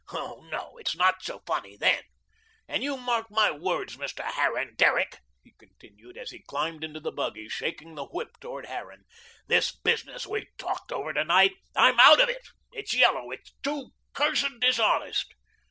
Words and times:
Oh, 0.11 0.41
no. 0.51 0.77
It's 0.79 0.95
not 0.95 1.21
so 1.21 1.43
funny 1.45 1.77
then. 1.77 2.01
And 2.67 2.81
you 2.81 2.97
mark 2.97 3.27
my 3.29 3.51
words, 3.51 3.97
Mr. 3.97 4.23
Harran 4.23 4.73
Derrick," 4.73 5.19
he 5.43 5.51
continued, 5.59 6.17
as 6.17 6.31
he 6.31 6.41
climbed 6.41 6.83
into 6.83 6.99
the 6.99 7.11
buggy, 7.11 7.47
shaking 7.49 7.93
the 7.93 8.05
whip 8.07 8.39
toward 8.39 8.65
Harran, 8.65 9.03
"this 9.45 9.71
business 9.75 10.25
we 10.25 10.47
talked 10.57 10.91
over 10.91 11.13
to 11.13 11.23
night 11.23 11.51
I'm 11.75 11.99
OUT 11.99 12.19
of 12.19 12.29
it. 12.29 12.47
It's 12.71 12.95
yellow. 12.95 13.29
It's 13.29 13.53
too 13.61 13.91
CURSED 14.15 14.59
dishonest." 14.61 15.35